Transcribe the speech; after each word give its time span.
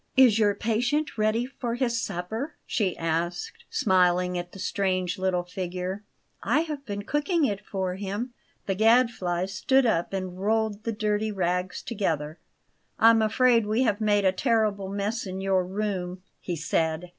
"Is 0.17 0.39
your 0.39 0.55
patient 0.55 1.15
ready 1.15 1.45
for 1.45 1.75
his 1.75 2.01
supper?" 2.01 2.55
she 2.65 2.97
asked, 2.97 3.65
smiling 3.69 4.35
at 4.35 4.51
the 4.51 4.57
strange 4.57 5.19
little 5.19 5.43
figure. 5.43 6.01
"I 6.41 6.61
have 6.61 6.83
been 6.87 7.03
cooking 7.03 7.45
it 7.45 7.63
for 7.63 7.93
him." 7.93 8.33
The 8.65 8.73
Gadfly 8.73 9.45
stood 9.45 9.85
up 9.85 10.11
and 10.11 10.39
rolled 10.39 10.85
the 10.85 10.91
dirty 10.91 11.31
rags 11.31 11.83
together. 11.83 12.39
"I'm 12.97 13.21
afraid 13.21 13.67
we 13.67 13.83
have 13.83 14.01
made 14.01 14.25
a 14.25 14.31
terrible 14.31 14.89
mess 14.89 15.27
in 15.27 15.39
your 15.39 15.63
room," 15.63 16.23
he 16.39 16.55
said. 16.55 17.09